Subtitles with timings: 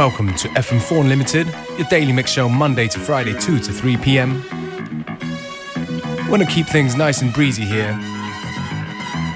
[0.00, 1.46] Welcome to FM4 Unlimited,
[1.76, 4.42] your daily mix show Monday to Friday, 2 to 3 p.m.
[6.30, 7.92] Want to keep things nice and breezy here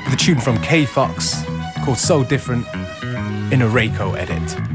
[0.07, 1.45] with a tune from K Fox
[1.85, 2.67] called So Different
[3.53, 4.74] in a Reiko edit.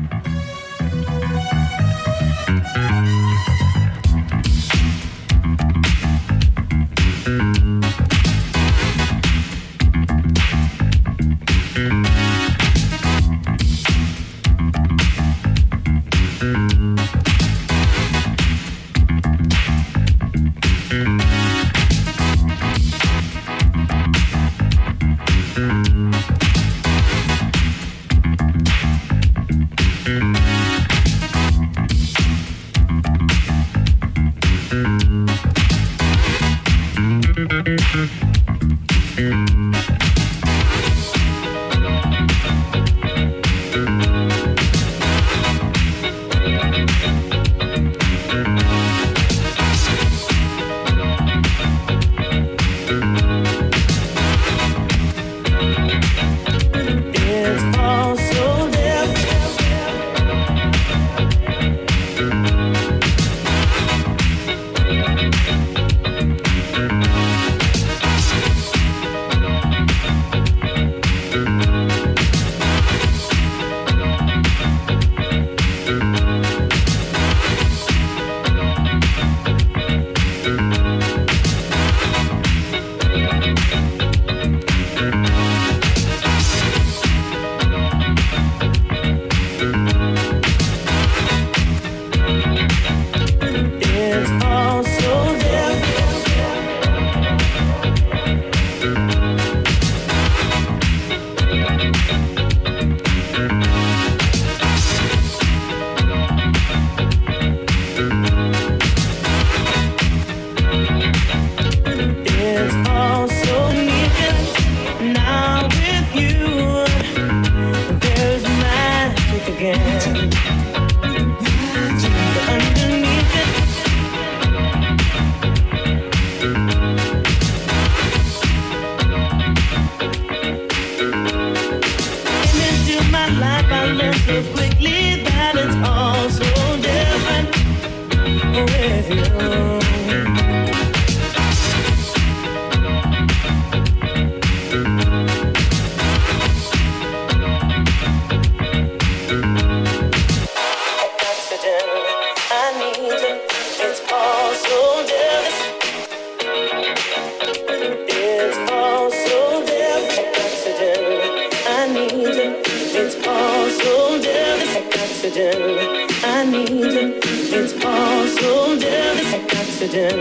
[165.71, 167.21] I need
[167.53, 170.19] it's all so delicate oxygen.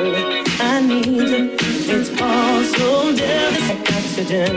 [0.60, 1.56] I need
[1.88, 4.56] it's all so delicate oxygen.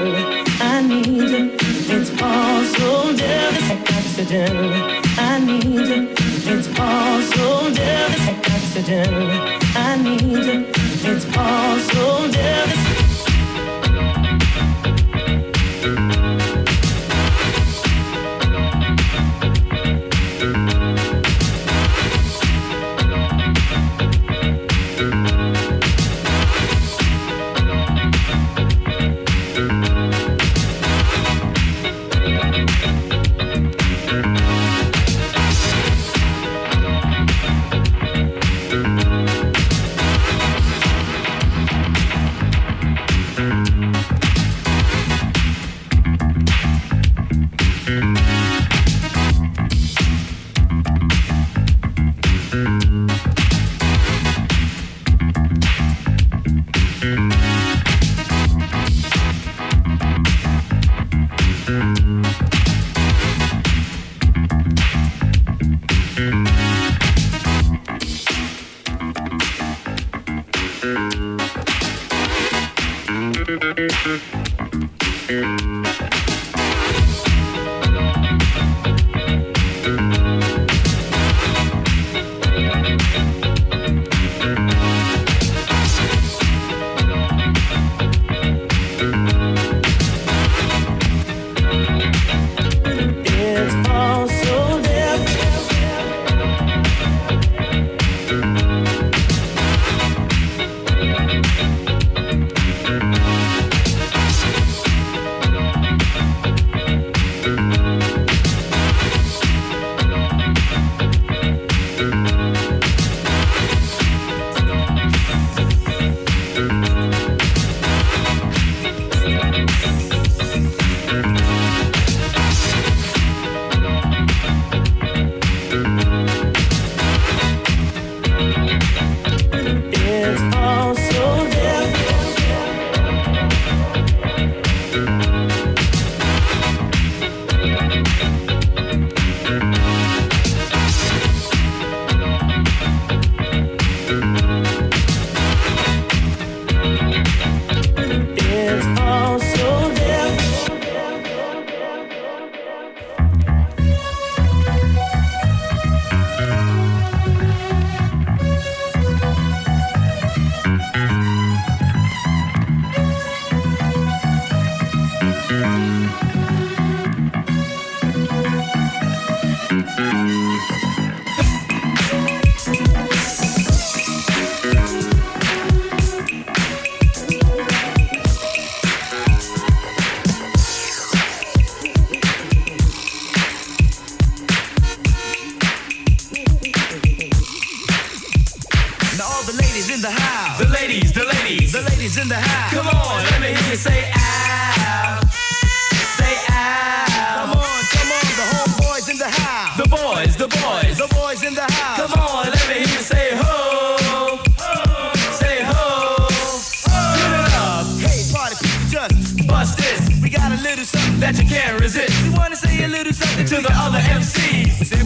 [0.60, 1.54] I need
[1.90, 4.58] it's all so delicate oxygen.
[5.18, 6.10] I need
[6.54, 9.14] it's all so delicate oxygen.
[9.76, 10.66] I need
[11.06, 13.01] it's all so delicate.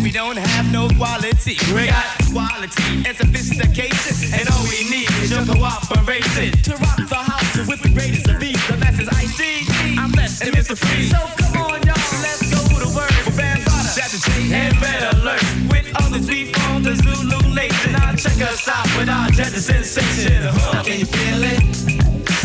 [0.05, 1.57] We don't have no quality.
[1.73, 4.37] We got quality and sophistication.
[4.37, 6.53] And all we need is your cooperation.
[6.61, 9.97] to rock the house with the greatest of these, the best is Ice-T.
[9.97, 10.77] I'm blessed And Mr.
[10.77, 11.09] Freeze.
[11.09, 13.09] So come on, y'all, let's go to work.
[13.25, 15.41] For Bambaataa, That's a G and better alert.
[15.73, 17.93] with others we form the Zulu Nation.
[17.93, 20.43] Now check us out with our jet sensation.
[20.53, 20.83] Huh.
[20.83, 21.65] Can you feel it?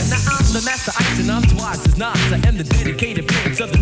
[0.08, 2.32] Now I'm the master ice and I'm twice as nice.
[2.32, 3.79] I am the dedicated prince of the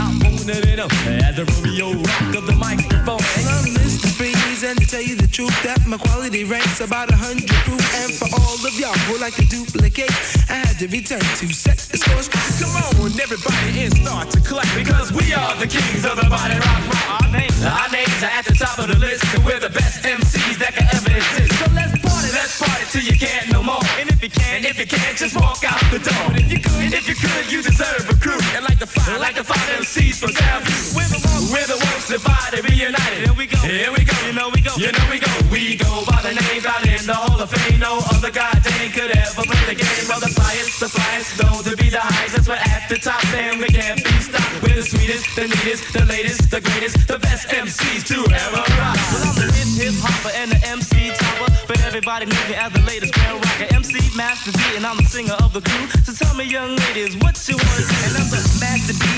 [0.00, 3.20] I'm owning it up as a Romeo rock of the microphone.
[3.20, 4.08] Well, I'm Mr.
[4.16, 7.84] Freeze, and to tell you the truth, that my quality ranks about a hundred proof.
[8.00, 10.08] And for all of y'all who like to duplicate,
[10.48, 12.32] I had to return to set the scores.
[12.32, 16.56] Come on, everybody, and start to clap because we are the kings of the body
[16.56, 16.80] rock.
[16.88, 17.20] rock.
[17.20, 20.00] Our names, our names are at the top of the list, and we're the best
[20.00, 21.60] MCs that can ever exist.
[21.60, 23.84] So let's party, let's party till you can't no more.
[24.00, 26.32] And if you can, and if you can't, just walk out the door.
[26.32, 28.16] And if you could, and if you could, you deserve a
[29.40, 30.30] the five MCs from
[31.50, 33.26] we're the ones, divided, reunited.
[33.26, 34.14] Here we go, here we go.
[34.22, 35.32] You know we go, you know we go.
[35.50, 37.80] We go by the names out in the Hall of Fame.
[37.80, 40.04] No other goddamn could ever play the game.
[40.06, 42.36] Well, the flyest, the flyest, known to be the highest.
[42.36, 44.62] That's we're at the top, and we can't be stopped.
[44.62, 49.00] We're the sweetest, the neatest, the latest, the greatest, the best MCs to ever rock.
[49.10, 49.50] Well, I'm the
[49.80, 51.50] hip hopper and the MC topper.
[51.66, 53.74] But everybody knows me as the latest grand rocker.
[53.74, 55.86] MC Master D, and I'm the singer of the crew.
[56.06, 57.90] So tell me, young ladies, what you want?
[58.06, 59.09] And I'm the Master D,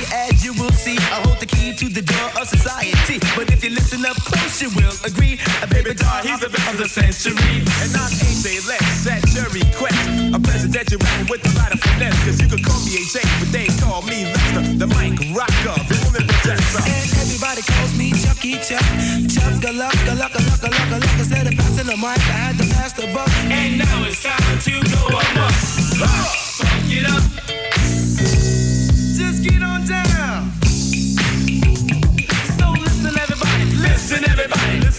[1.83, 3.19] to the door of society.
[3.35, 5.35] But if you listen up close, you will agree.
[5.63, 7.67] A baby doll, he's the best of the century.
[7.83, 9.99] And I'm AJ Lex at your request.
[10.31, 12.15] A presidential rapper with a lot of finesse.
[12.23, 14.63] Cause you could call me AJ, but they call me Lester.
[14.79, 16.87] The mic rocker, the woman possessor.
[16.87, 18.87] And everybody calls me Chucky Chuck.
[19.27, 21.15] Chuck a luck, a luck, a luck, a luck, a luck.
[21.19, 23.33] Instead of passing the mic, I had to pass the buck.
[23.51, 25.57] And now it's time to go amok.
[26.63, 27.32] Funk it up.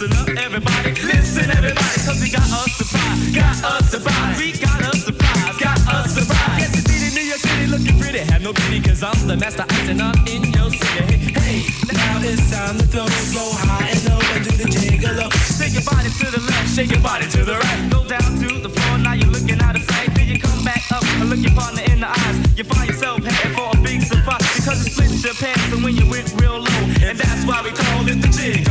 [0.04, 0.92] Listen up, everybody.
[1.00, 1.96] Listen, everybody.
[2.04, 3.32] Cause we got a surprise.
[3.32, 4.36] Got us surprise.
[4.36, 5.56] We got a surprise.
[5.64, 6.60] Got us surprise.
[6.60, 8.20] Yes, indeed, in New York City, looking pretty.
[8.20, 11.32] Have no pity, cause I'm the master ice and I'm in your city.
[11.40, 11.64] Hey.
[11.88, 15.32] Now it's time to throw, go high and low and do the gigolo.
[15.56, 16.68] Shake your body to the left.
[16.76, 17.82] Shake your body to the right.
[17.88, 20.12] Go down to the floor, now you're looking out of sight.
[20.20, 22.38] Then you come back up and look your partner in the eyes.
[22.60, 25.96] You find yourself heading for a big surprise because it splits your pants and when
[25.96, 26.82] you went real low.
[27.00, 28.63] And that's why we call it the gigolo.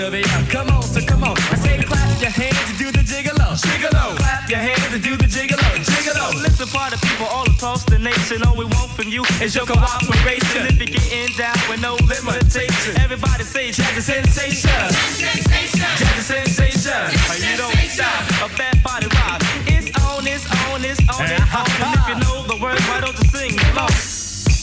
[0.00, 0.48] Out.
[0.48, 1.36] Come on, so come on.
[1.52, 3.52] I say clap your hands and do the gigolo.
[3.52, 4.16] Gigolo.
[4.16, 6.32] Clap your hands and do the gigolo, gigolo.
[6.40, 8.42] Listen, party people all across the nation.
[8.42, 10.72] All we want from you is your cooperation.
[10.72, 14.72] If you're getting down with no limitation, everybody say jazzy sensation.
[15.20, 17.04] Jazzy sensation.
[17.44, 18.48] You don't stop.
[18.48, 19.44] A bad body rock.
[19.68, 21.68] It's on, it's on, it's on, it's on.
[21.76, 23.92] And if you know the words, why don't you sing along?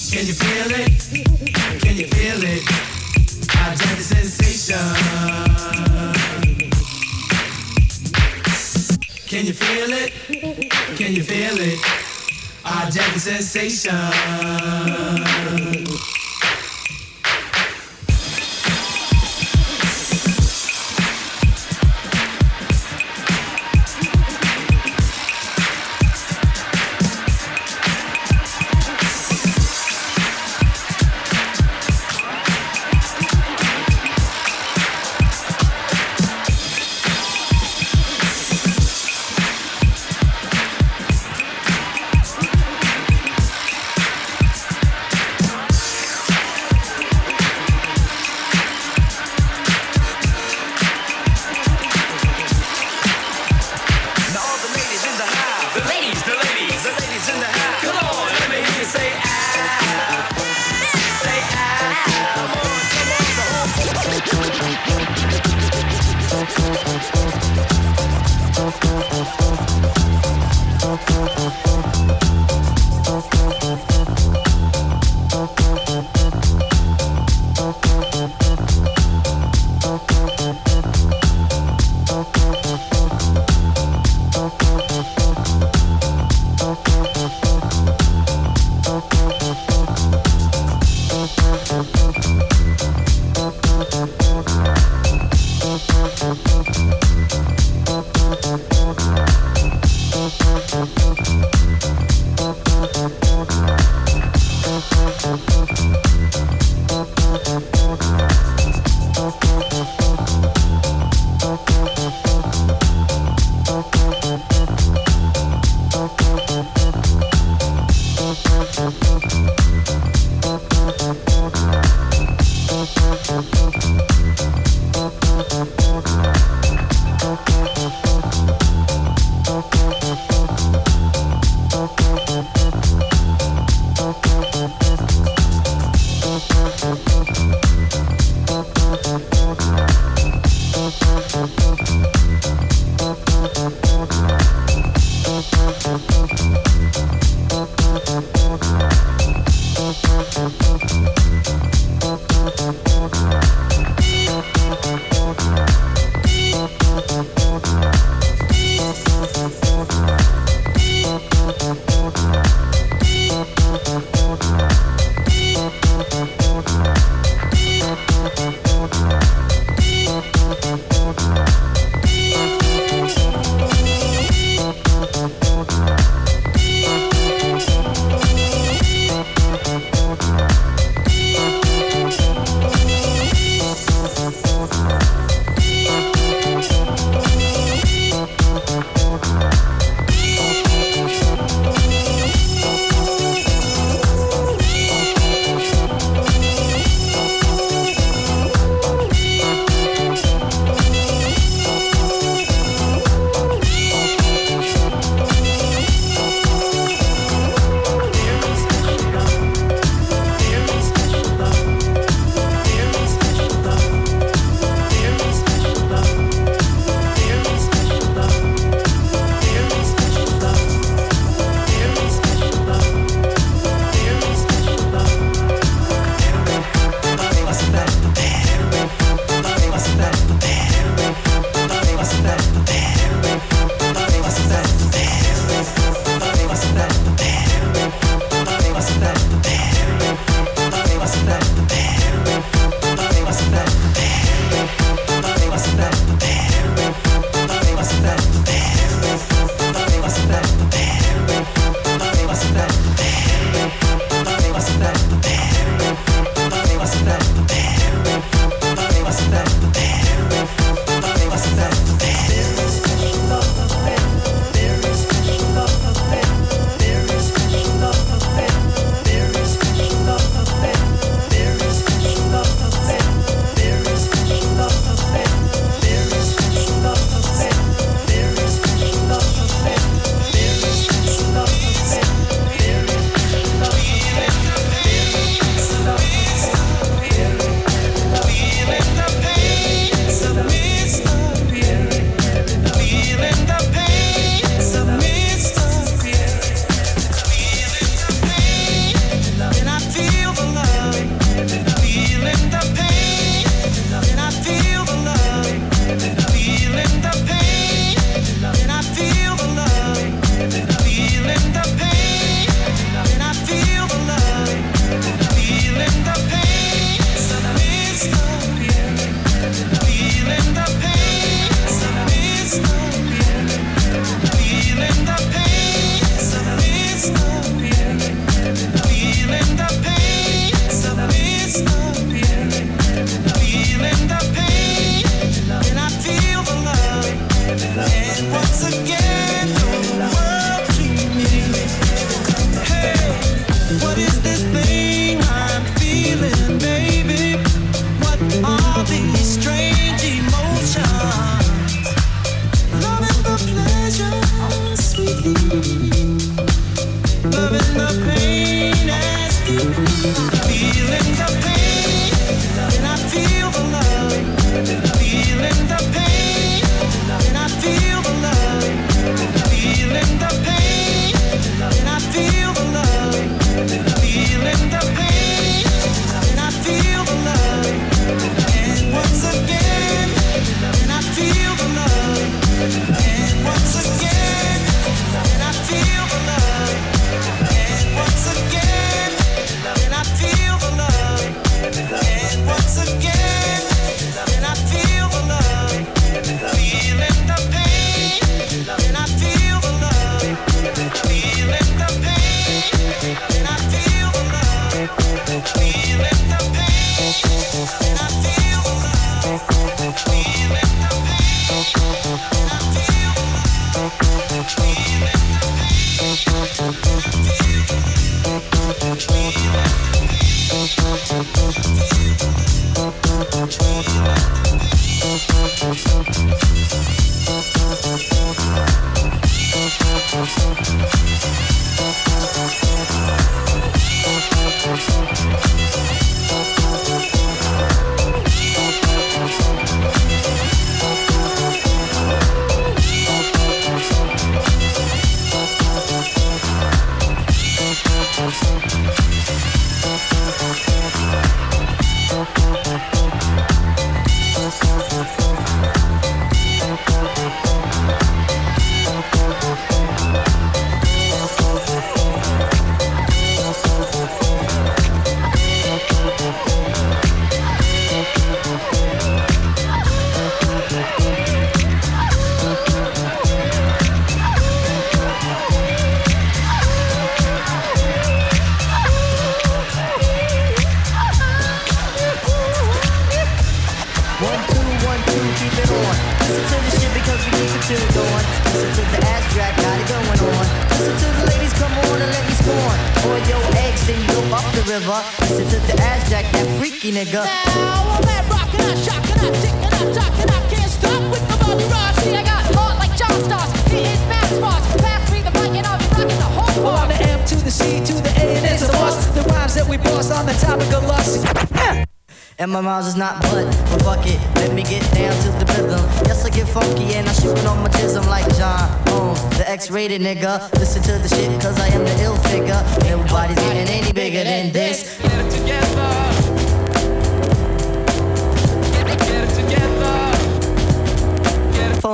[0.10, 0.98] Can you feel it?
[1.86, 2.66] Can you feel it?
[3.54, 5.17] I jazz the sensation.
[9.48, 10.12] You feel it?
[10.98, 11.80] Can you feel it?
[12.92, 13.96] Jazz the sensation.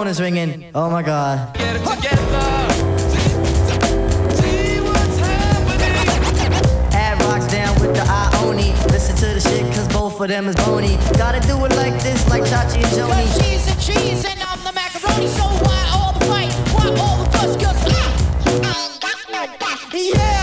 [0.04, 0.70] Phone is ringing.
[0.76, 1.56] Oh my god.
[1.56, 2.20] get it together.
[4.36, 6.92] See what's happening.
[6.92, 8.74] Ad-Rock's down with the Ione.
[8.92, 10.98] Listen to the shit cause both of them is bony.
[11.16, 13.14] Gotta do it like this, like Chachi and Joni.
[13.14, 16.52] Cause cheese and cheese and I'm the macaroni, so why all the fight?
[16.76, 17.56] Why all the fuss?
[17.56, 19.00] Cause ah,
[19.64, 20.43] I, yeah,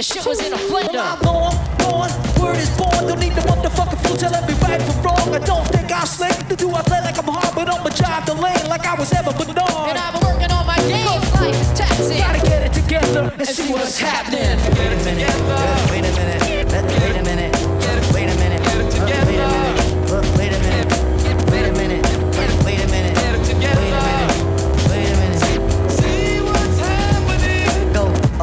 [0.00, 0.96] the shit was in a blender.
[0.96, 1.52] I'm on,
[1.84, 2.08] on,
[2.40, 3.04] word is born.
[3.04, 5.28] Don't need the motherfucking fool telling me right from wrong.
[5.28, 6.32] I don't think I'm slick.
[6.48, 9.12] To do I play like I'm hard, but I'ma drive the lane like I was
[9.12, 11.04] ever but And I've been working on my game.
[11.36, 12.16] Life is taxing.
[12.16, 14.56] Gotta get it together and see what's happening.
[14.72, 15.28] Wait a minute.
[15.28, 16.42] uh, Wait a minute.
[16.48, 17.39] Wait a minute.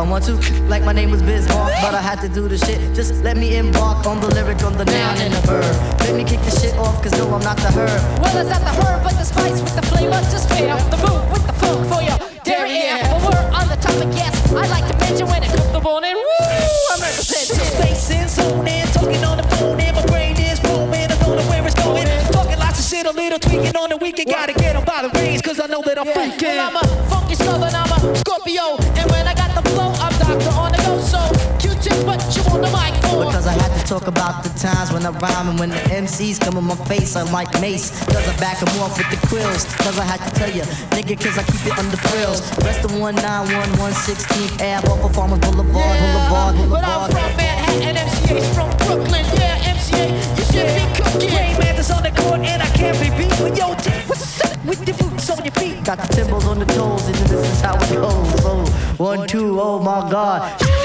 [0.07, 2.79] One two, like my name was Bismarck, but I had to do the shit.
[2.95, 5.99] Just let me embark on the lyric, on the noun and the verb.
[5.99, 8.01] Let me kick the shit off, cause no, I'm not the herb.
[8.23, 10.17] Well, it's not the herb, but the spice with the flavor.
[10.31, 12.17] Just fair the move with the funk for your
[12.47, 13.03] derriere.
[13.03, 14.31] But we're on the topic, yes.
[14.55, 16.15] I like to mention when it comes to morning.
[16.15, 16.95] Woo!
[16.95, 17.67] I'm representing.
[17.67, 21.11] Space in, zone in, talking on the phone, and my brain is roaming.
[21.11, 22.07] I don't know where it's going.
[22.31, 24.29] Talking lots of shit, a little tweaking on the weekend.
[24.31, 26.57] Gotta get 'em by the reins, cause I know that I'm Well, freaking.
[26.63, 28.76] I'm a funky southern, I'm a Scorpio.
[33.47, 36.57] I had to talk about the times when I rhyme and when the MCs come
[36.57, 37.91] in my face, I'm like Mace.
[38.05, 39.65] Cause I back back 'em off with the quills.
[39.83, 40.63] Cause I had to tell ya,
[40.95, 42.41] nigga, cause I keep it under frills.
[42.63, 48.47] Rest of 191, 116th Ave off of Farmers Boulevard, Boulevard, But I'm from Manhattan, MCA's
[48.55, 49.25] from Brooklyn.
[49.39, 50.05] Yeah, MCA,
[50.37, 51.31] you should be cooking.
[51.35, 53.35] Rainman's on the court, and I can't be beat.
[53.39, 55.83] But yo, T, what's the set with the boots on your feet?
[55.83, 58.45] Got the timbals on the toes, and this is how it goes.
[58.45, 58.65] Oh,
[58.97, 60.76] one, two, oh my god.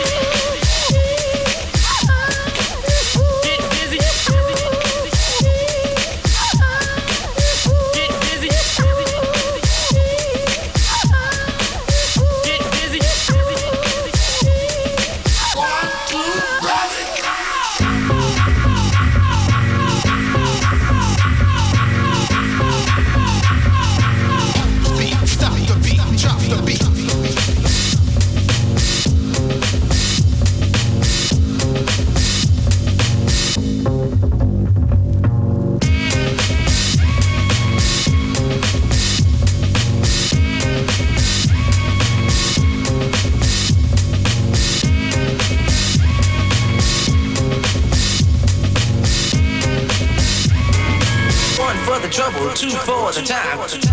[52.62, 53.91] Two for the time.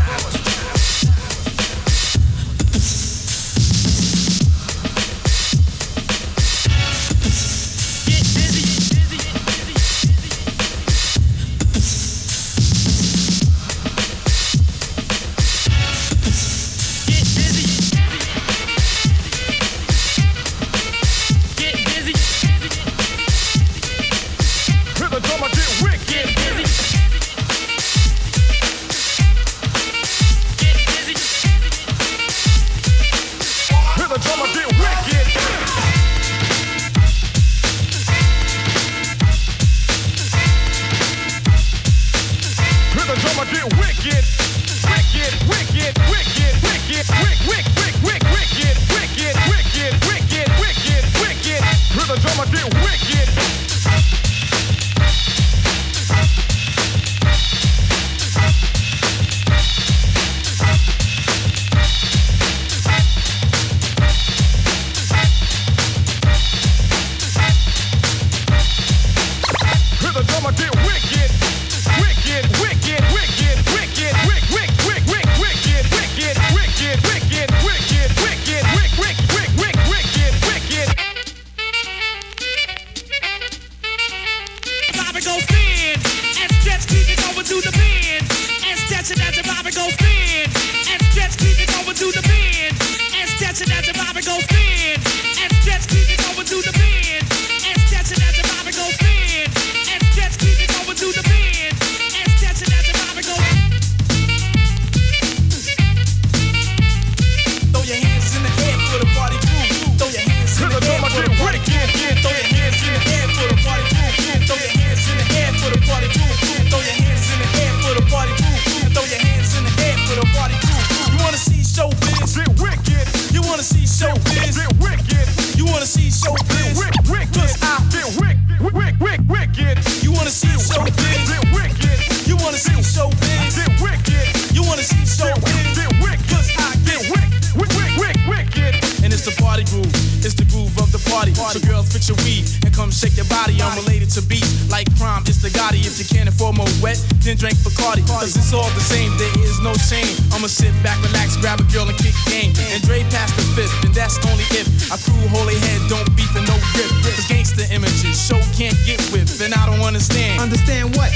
[141.99, 143.59] So girls, fix your weave and come shake your body.
[143.59, 145.83] I'm related to beats like crime, it's the Gotti.
[145.83, 148.07] If you can't afford more wet, then drink Bacardi.
[148.07, 150.15] Cause it's all the same, there is no shame.
[150.31, 152.53] I'ma sit back, relax, grab a girl and kick game.
[152.71, 156.31] And Dre past the fifth, and that's only if I crew holy head, don't beef
[156.35, 156.89] and no grip.
[157.03, 160.39] Cause gangster images, show can't get with, and I don't understand.
[160.39, 161.12] Understand what?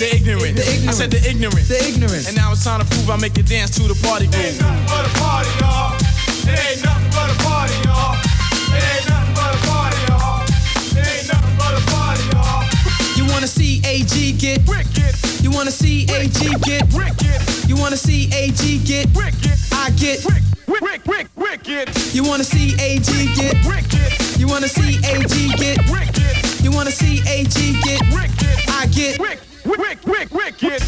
[0.00, 0.56] The ignorant.
[0.56, 0.88] The ignorant.
[0.88, 1.68] I said the ignorant.
[1.68, 2.26] The ignorance.
[2.28, 4.56] And now it's time to prove I make you dance to the party groove.
[4.58, 5.92] nothing but a party, y'all.
[6.48, 8.31] It ain't nothing but a party, y'all.
[13.42, 14.60] Wanna see AG get?
[14.68, 16.86] Wicked, You wanna see AG get?
[16.94, 19.08] wicked, You wanna see AG get?
[19.16, 20.24] wicked, I get.
[20.24, 23.56] wick, wick, wick, wick, wicked, You wanna see AG get?
[23.66, 25.78] wicked, You wanna see AG get?
[25.90, 28.00] wicked, You wanna see AG get?
[28.14, 29.18] wicked, I get.
[29.18, 29.40] wick,
[29.78, 30.82] wick, wick, wicked.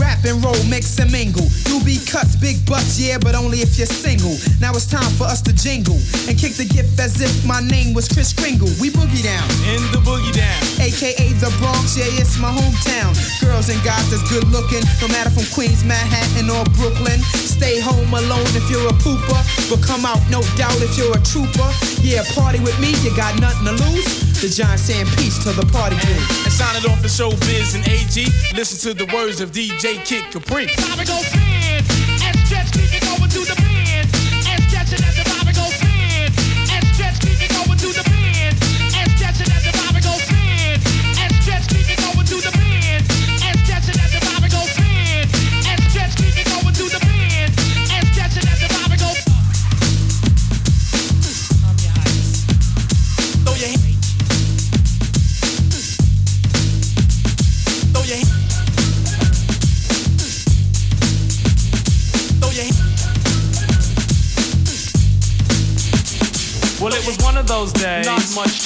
[0.00, 1.44] Rap and roll, mix and mingle.
[1.68, 4.32] You be cuts, big butts, yeah, but only if you're single.
[4.60, 7.92] Now it's time for us to jingle and kick the gift as if my name
[7.92, 8.72] was Kris Kringle.
[8.80, 10.60] We boogie down, In the boogie down.
[10.80, 13.12] aka the Bronx, yeah, it's my hometown.
[13.44, 17.20] Girls and guys that's good looking, no matter from Queens, Manhattan, or Brooklyn.
[17.36, 21.20] Stay home alone if you're a pooper, but come out, no doubt, if you're a
[21.20, 21.68] trooper.
[22.00, 24.31] Yeah, party with me, you got nothing to lose.
[24.42, 26.18] The John saying peace to the party crew.
[26.42, 28.26] And sign it off for showbiz and AG.
[28.56, 30.66] Listen to the words of DJ Kid Capri.
[30.66, 31.78] Bobby goes spin
[32.26, 33.61] and stretch keep it over to the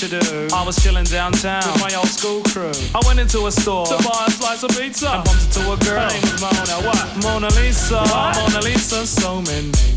[0.09, 0.49] to do.
[0.55, 2.73] I was chilling downtown with my old school crew.
[2.95, 5.09] I went into a store to buy a slice of pizza.
[5.09, 6.01] I bumped into a girl.
[6.01, 6.87] Her name was Mona.
[6.87, 7.23] What?
[7.23, 8.03] Mona Lisa.
[8.37, 9.07] Mona Lisa.
[9.07, 9.96] So many.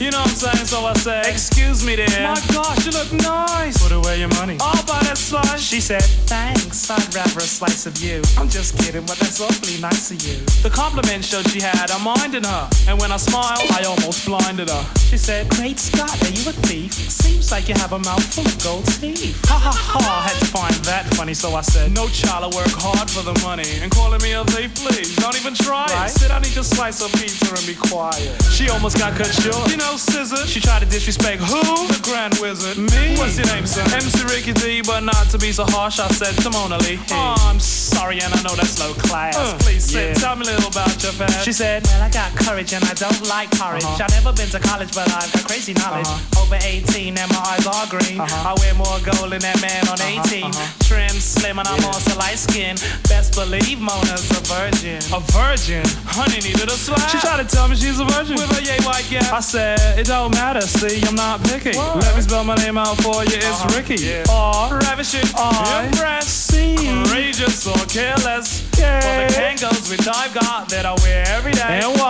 [0.00, 0.64] You know what I'm saying?
[0.64, 2.08] So I said, Excuse me, dear.
[2.08, 3.76] My gosh, you look nice.
[3.76, 4.56] Put away your money.
[4.58, 5.60] I'll buy that slice.
[5.60, 6.88] She said, Thanks.
[6.88, 8.22] I'd rather a slice of you.
[8.38, 10.40] I'm just kidding, but that's awfully nice of you.
[10.64, 12.70] The compliment showed she had a mind in her.
[12.88, 14.84] And when I smiled, I almost blinded her.
[14.96, 16.94] She said, Great Scott, are you a thief?
[16.94, 19.36] Seems like you have a mouthful of gold teeth.
[19.52, 22.56] Ha ha ha, I had to find that funny, so I said, No child, I
[22.56, 23.68] work hard for the money.
[23.84, 26.08] And calling me a thief, please, don't even try it.
[26.08, 28.32] Sit down, eat your slice of pizza and be quiet.
[28.48, 29.68] She almost got cut short.
[29.68, 30.46] You know, scissor.
[30.46, 31.60] She tried to disrespect who?
[31.88, 32.78] The Grand Wizard.
[32.78, 33.16] Me?
[33.18, 33.82] What's your name, sir?
[33.94, 36.98] MC Ricky D, but not to be so harsh, I said to Mona Lee.
[37.10, 39.36] Oh, I'm sorry, and I know that's low class.
[39.62, 41.44] Please sit, tell me a little about your past.
[41.44, 43.84] She said, Well, I got courage and I don't like courage.
[43.84, 44.04] Uh-huh.
[44.04, 46.08] I've never been to college, but I've got crazy knowledge.
[46.38, 48.20] Over 18 and my eyes are green.
[48.20, 48.50] Uh-huh.
[48.50, 50.52] I wear more gold than that man on 18.
[50.86, 52.80] Trim, slim, and I'm also light skinned.
[53.08, 55.00] Best believe Mona's a virgin.
[55.12, 55.84] A virgin?
[56.06, 57.08] Honey needed a slap.
[57.10, 58.36] She tried to tell me she's a virgin.
[58.36, 59.32] With a yay white gap.
[59.32, 61.76] I said, It don't matter, see, I'm not picky.
[61.76, 63.76] Let me spell my name out for you, it's uh-huh.
[63.76, 64.22] Ricky.
[64.30, 68.66] R, ravishing, I, impress, courageous or careless.
[68.74, 69.00] Okay.
[69.00, 71.80] For the Kangols which I've got that I wear every day.
[71.84, 72.09] And why?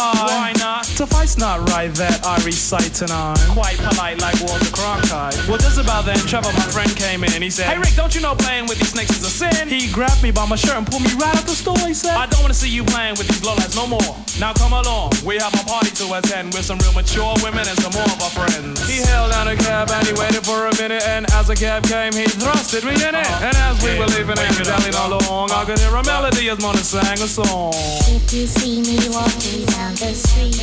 [1.20, 1.68] Why not?
[1.68, 3.36] Right that I recite tonight.
[3.52, 5.36] Quite polite like Walter Cronkite.
[5.44, 7.32] Well, just about then, Trevor, my friend, came in.
[7.36, 9.68] and He said, Hey Rick, don't you know playing with these snakes is a sin?
[9.68, 11.76] He grabbed me by my shirt and pulled me right out the store.
[11.84, 14.16] He said, I don't wanna see you playing with these lowlights no more.
[14.40, 17.76] Now come along, we have a party to attend with some real mature women and
[17.84, 18.80] some more of our friends.
[18.88, 21.04] He held down a cab and he waited for a minute.
[21.04, 23.28] And as the cab came, he thrusted me in it.
[23.28, 23.44] Uh-huh.
[23.44, 25.28] And as we Yeah, were leaving and wake dallying all dog.
[25.28, 27.76] along, I could hear a melody as Mona sang a song.
[28.08, 30.56] If you see me walking down the street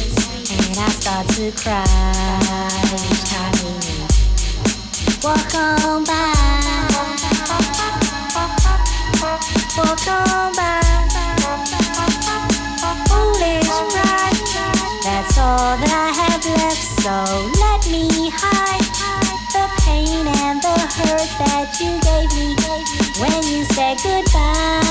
[0.49, 1.83] and I start to cry
[2.95, 4.07] each time you
[5.21, 6.33] walk on by,
[9.77, 10.81] walk on by.
[13.09, 14.39] Foolish pride,
[15.03, 16.83] that's all that I have left.
[17.03, 17.15] So
[17.59, 18.87] let me hide
[19.51, 22.55] the pain and the hurt that you gave me
[23.19, 24.86] when you said goodbye.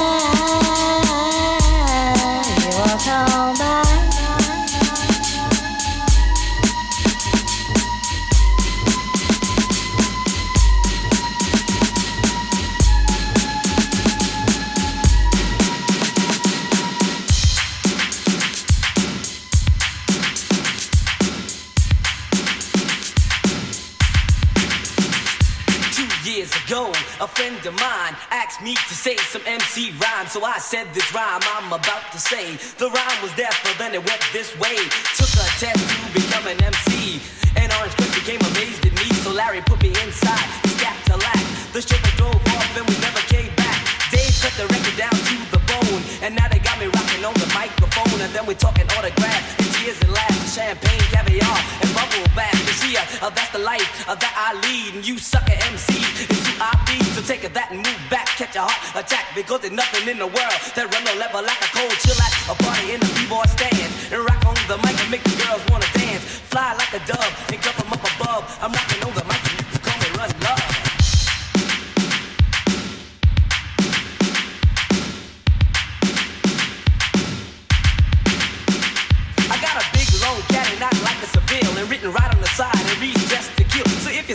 [27.19, 30.27] A friend of mine asked me to say some MC rhyme.
[30.29, 32.61] So I said this rhyme I'm about to say.
[32.77, 34.77] The rhyme was there, but then it went this way.
[35.17, 37.25] Took a test to become an MC.
[37.57, 39.09] And Orange Krush became amazed at me.
[39.25, 40.45] So Larry put me inside.
[40.69, 41.41] His Cadillac.
[41.73, 43.81] The chauffeur drove off and we never came back.
[44.13, 46.03] Dave cut the record down to the bone.
[46.21, 48.21] And now they got me rocking on the microphone.
[48.21, 50.55] And then we're talking autographs tears and laughs.
[50.55, 52.59] Champagne, caviar, and bubble bath.
[52.67, 54.95] You see, uh, that's the life uh, that I lead.
[54.95, 57.07] And you sucker MCs into I feed.
[57.15, 58.27] So take that and move back.
[58.35, 61.61] Catch a heart attack because there's nothing in the world that run the level like
[61.63, 63.91] a cold chill at a party in the b-boy stand.
[64.11, 66.25] And rock on the mic and make the girls wanna dance.
[66.51, 68.43] Fly like a dove and come from up above.
[68.63, 69.26] I'm rocking on the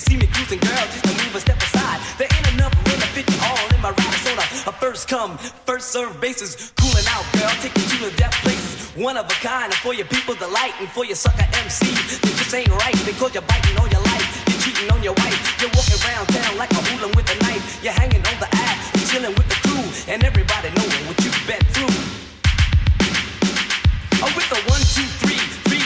[0.01, 1.99] you see me cruising, girl, just to move a step aside.
[2.17, 4.19] There ain't enough room to fit you all in my ride.
[4.25, 4.33] So
[4.69, 6.71] a first come, first serve basis.
[6.77, 8.89] Cooling out, girl, take you to the depth places.
[8.95, 11.85] One of a kind, and for your people's delight, and for your sucker MC.
[11.91, 14.25] It just ain't right because you're biting on your life.
[14.49, 15.37] You're cheating on your wife.
[15.61, 17.83] You're walking around town like a hooligan with a knife.
[17.83, 21.43] You're hanging on the ass, you're chilling with the crew, and everybody knowing what you've
[21.45, 21.93] been through.
[24.23, 25.30] Oh, with the one, two, three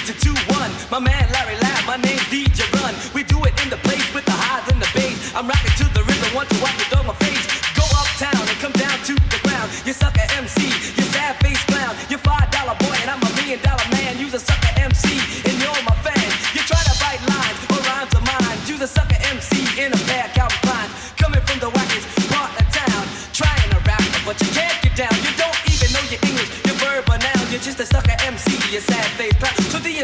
[0.05, 0.69] to two, one.
[0.93, 2.93] My man Larry Larr, my name's DJ Run.
[3.17, 5.33] We do it in the place with the highs and the bass.
[5.33, 7.41] I'm rocking to the rhythm, want to watch me throw my face.
[7.73, 9.73] Go uptown and come down to the ground.
[9.81, 10.61] You sucker MC,
[10.93, 11.97] you sad face clown.
[12.05, 14.21] You're five dollar boy and I'm a million dollar man.
[14.21, 15.09] You's a sucker MC
[15.41, 16.29] and you're my fan.
[16.53, 18.57] You try to bite lines or rhymes of mine.
[18.69, 20.93] You the sucker MC in a of Calvin Kleins.
[21.17, 23.03] Coming from the wackest part of town.
[23.33, 25.17] Trying to rap, but you can't get down.
[25.25, 27.49] You don't even know your English, your verb or noun.
[27.49, 29.34] You're just a sucker MC, you sad face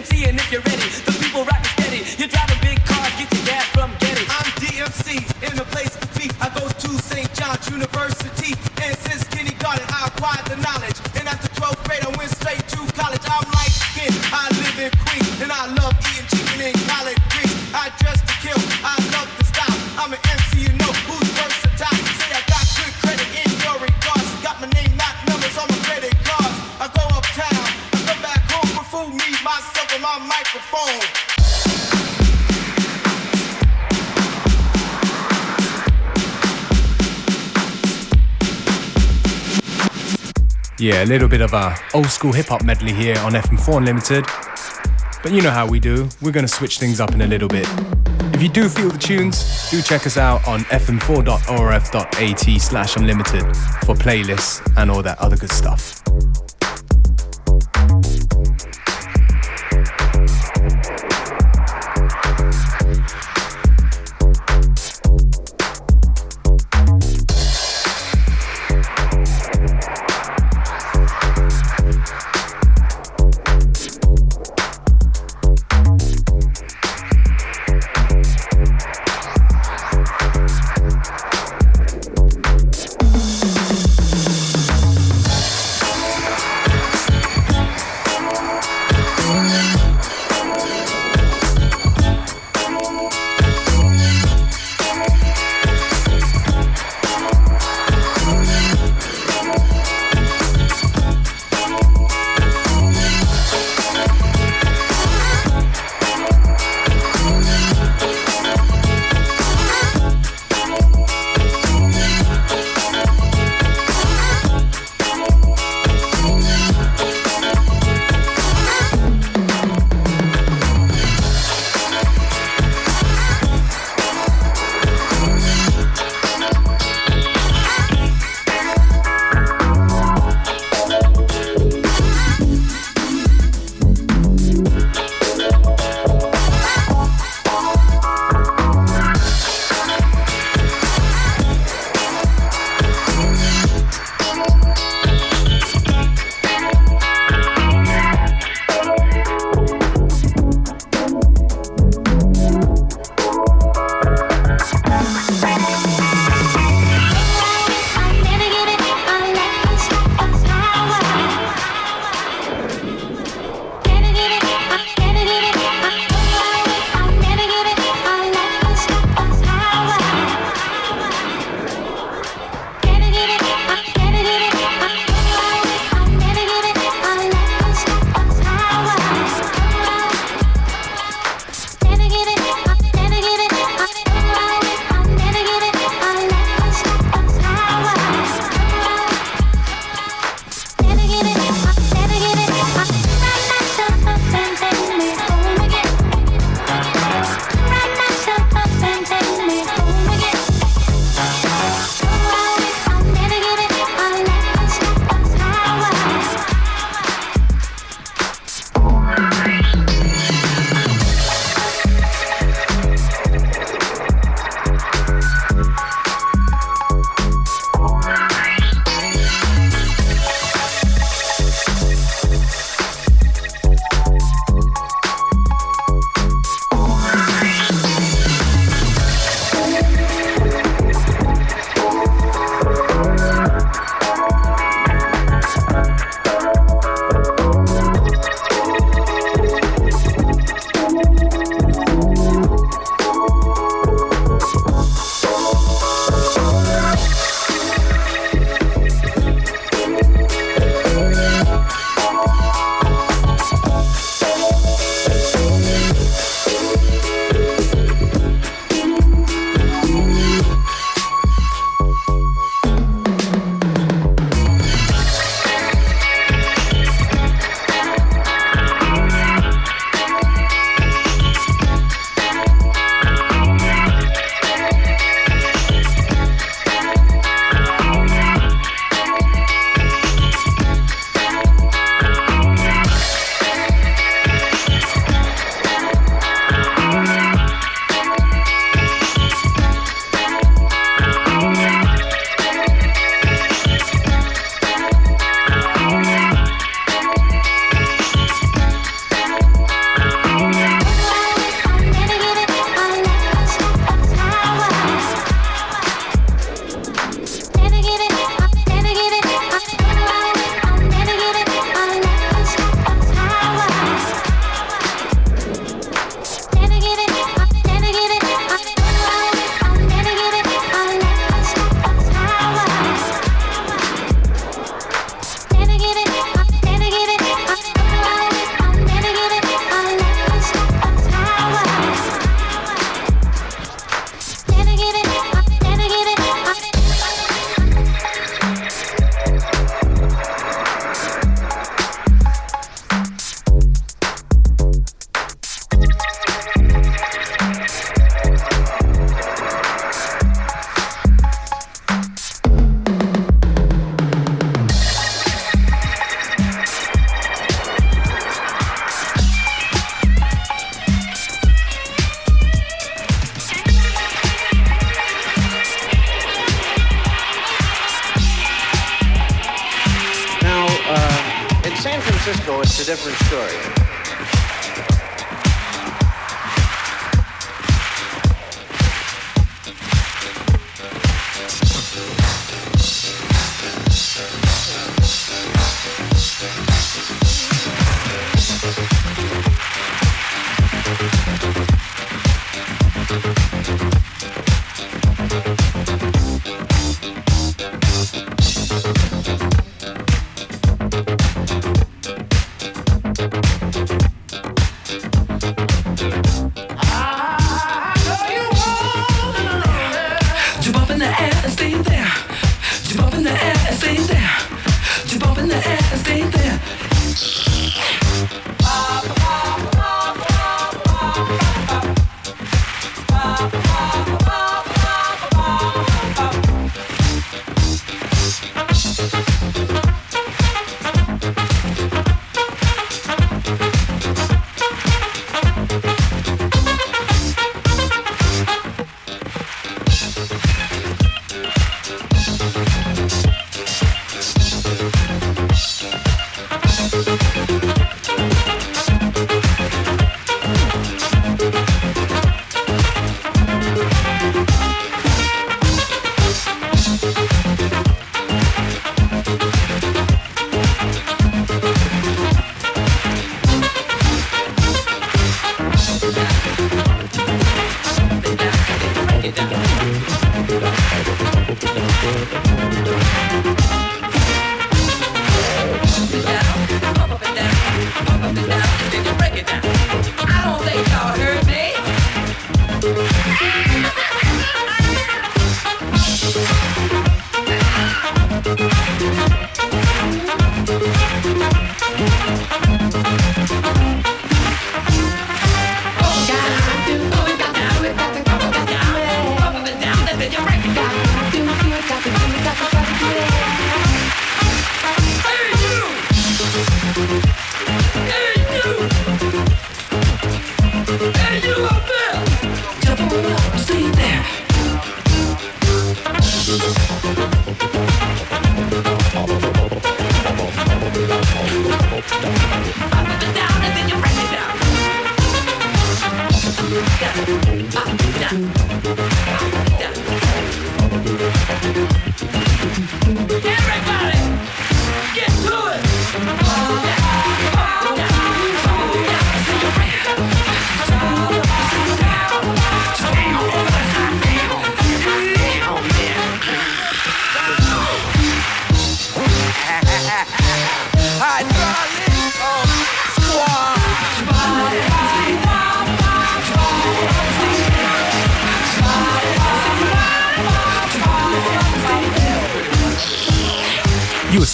[0.01, 2.01] And if you're ready, the people rock it steady.
[2.17, 4.25] You're driving big cars, get your from Getty.
[4.29, 6.27] I'm DMC in the place to be.
[6.41, 7.31] I go to St.
[7.35, 11.10] John's University, and since kindergarten I acquired the knowledge.
[40.91, 44.25] Yeah, a little bit of a old school hip hop medley here on FM4 Unlimited.
[45.23, 47.47] But you know how we do, we're going to switch things up in a little
[47.47, 47.65] bit.
[48.33, 53.43] If you do feel the tunes, do check us out on fm4.orf.at slash unlimited
[53.85, 56.00] for playlists and all that other good stuff.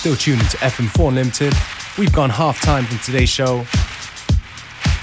[0.07, 1.53] still tuned to FM4 Limited.
[1.97, 3.65] We've gone half time from today's show.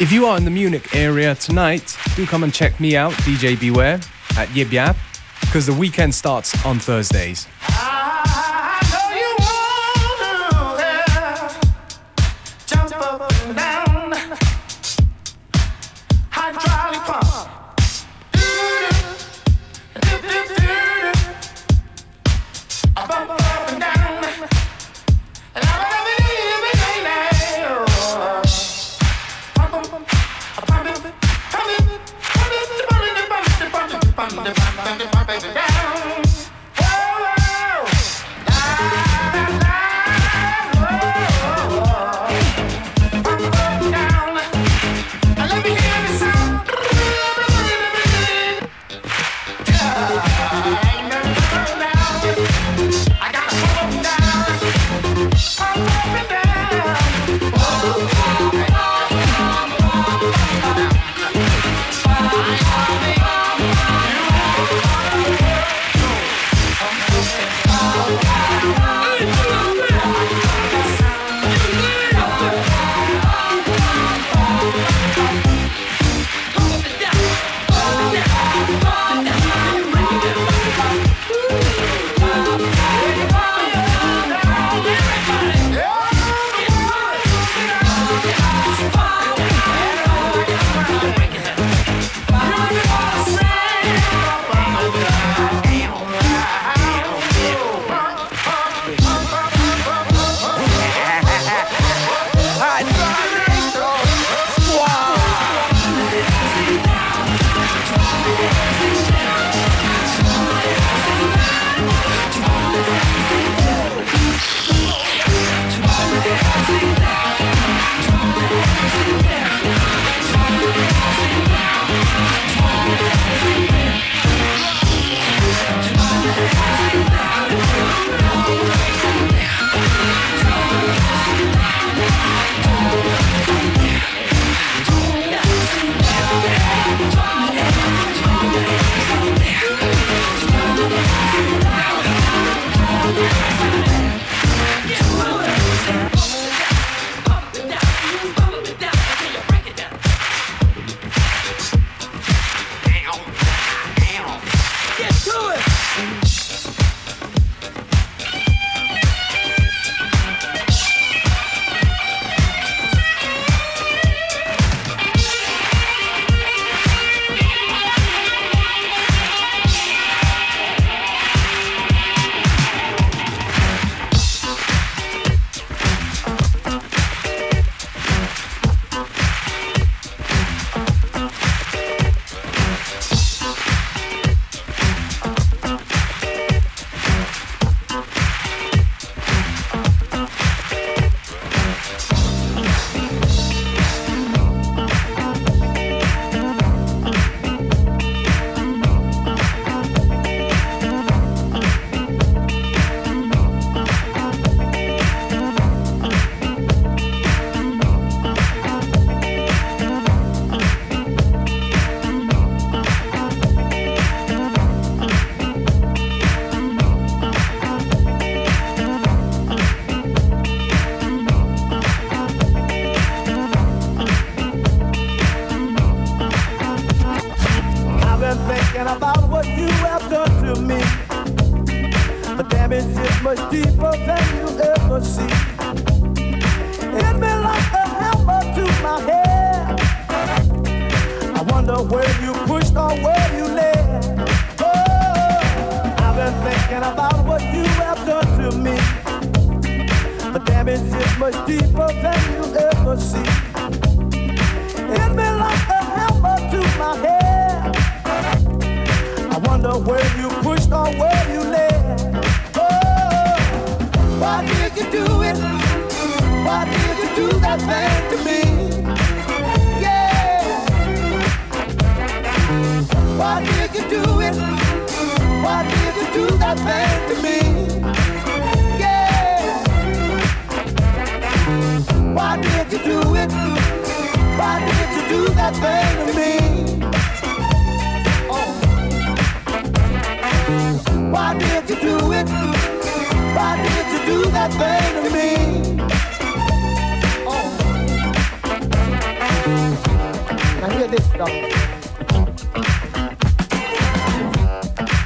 [0.01, 3.61] If you are in the Munich area tonight, do come and check me out, DJ
[3.61, 4.01] Beware,
[4.39, 4.97] at Yib Yap,
[5.43, 7.47] because the weekend starts on Thursdays.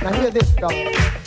[0.09, 1.18] Now hear this stuff.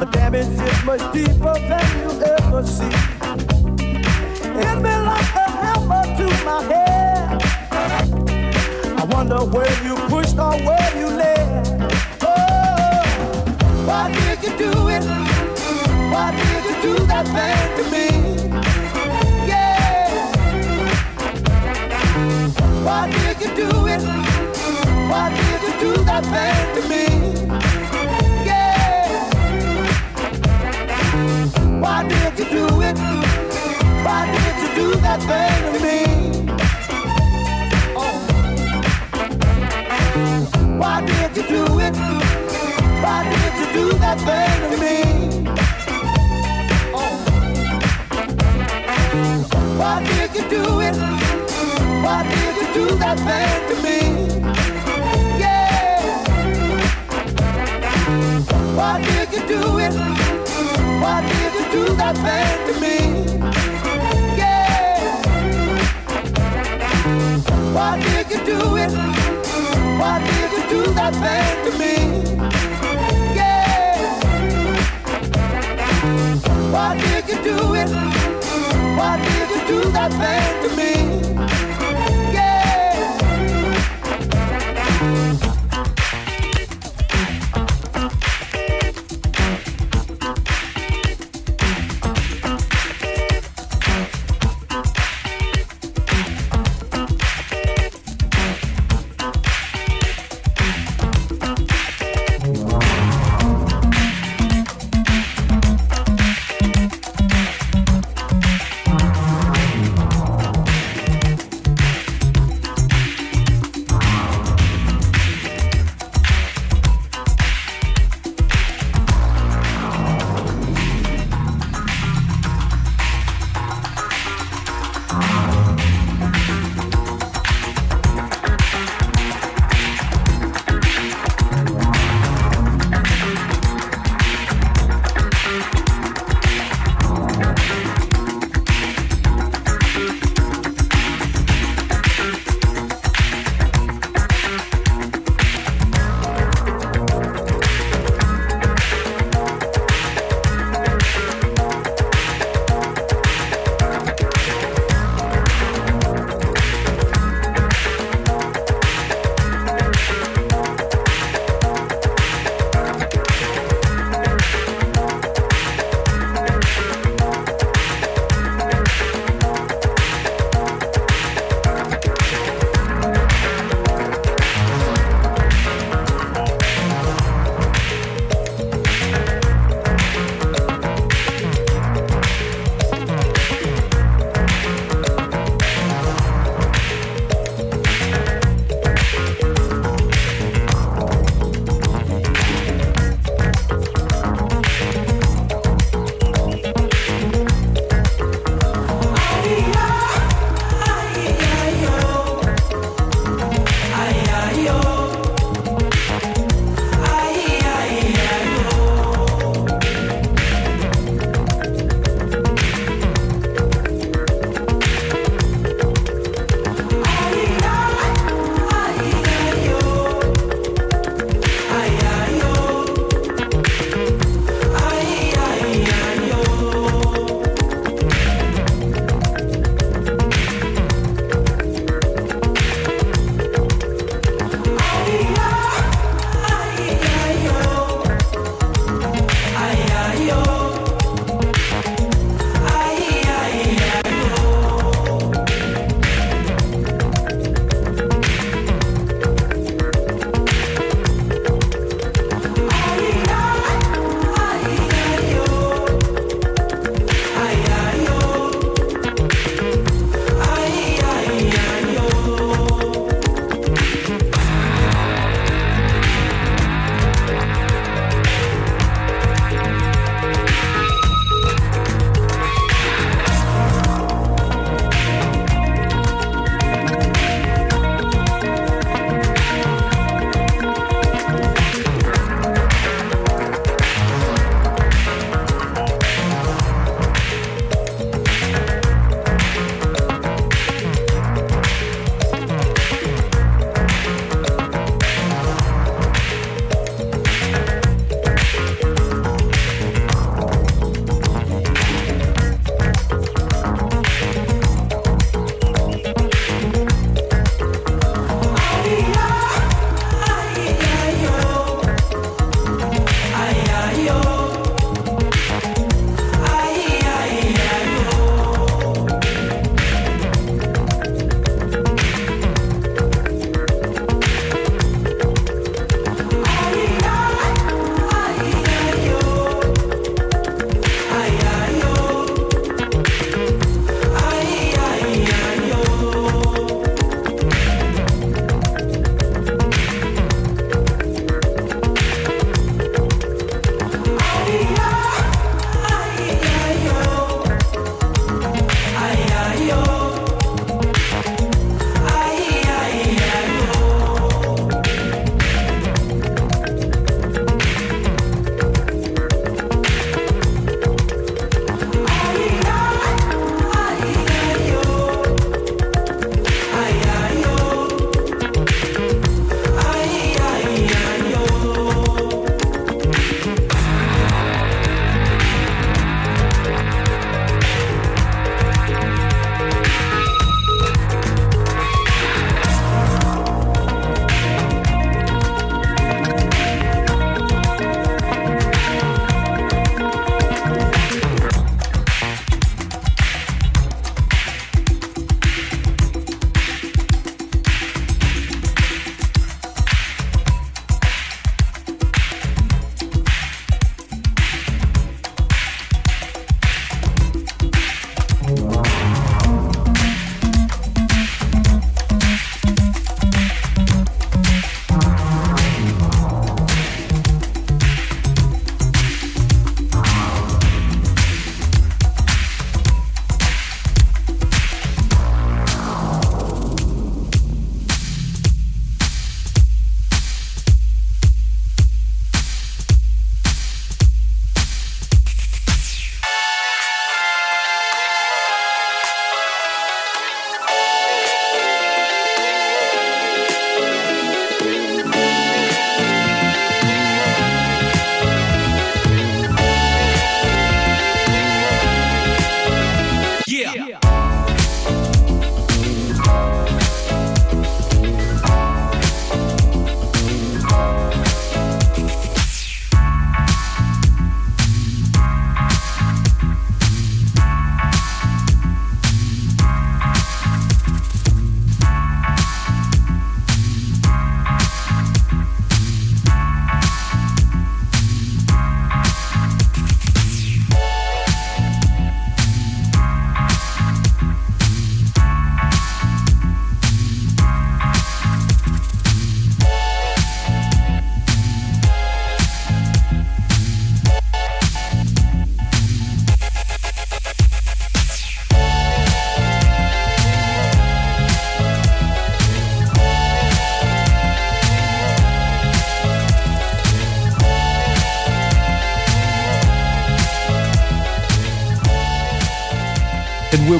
[0.00, 2.88] The damage is much deeper than you ever see.
[4.40, 7.42] Hit me like a hammer to my head.
[8.96, 11.92] I wonder where you pushed or where you led.
[12.22, 13.04] Oh,
[13.84, 15.04] why did you do it?
[16.10, 18.06] Why did you do that thing to me?
[19.46, 20.32] Yeah.
[22.86, 24.02] Why did you do it?
[25.10, 27.39] Why did you do that thing to me?
[32.00, 32.98] Why did you do it?
[34.06, 36.00] Why did you do that thing to me?
[37.94, 38.14] Oh.
[40.78, 41.96] Why did you do it?
[43.04, 44.96] Why did you do that thing to me?
[46.94, 47.14] Oh.
[49.76, 50.96] Why did you do it?
[52.02, 53.98] Why did you do that thing to me?
[55.38, 56.00] Yeah.
[58.74, 60.39] Why did you do it?
[61.00, 62.96] Why did you do that thing to me?
[64.36, 65.22] Yeah.
[67.74, 68.92] Why did you do it?
[69.98, 71.94] Why did you do that thing to me?
[73.34, 74.10] Yeah.
[76.70, 77.90] Why did you do it?
[78.98, 81.39] Why did you do that thing to me?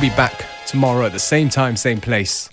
[0.00, 2.48] We'll be back tomorrow at the same time, same place.